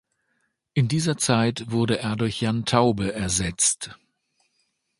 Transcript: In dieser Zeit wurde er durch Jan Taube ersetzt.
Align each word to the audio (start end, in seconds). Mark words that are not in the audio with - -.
In 0.73 0.87
dieser 0.87 1.15
Zeit 1.15 1.69
wurde 1.69 1.99
er 1.99 2.15
durch 2.15 2.41
Jan 2.41 2.65
Taube 2.65 3.13
ersetzt. 3.13 3.99